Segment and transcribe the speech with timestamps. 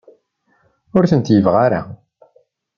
[0.97, 1.81] Ur tent-yebɣi ara?